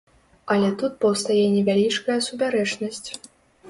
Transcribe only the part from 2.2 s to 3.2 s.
супярэчнасць.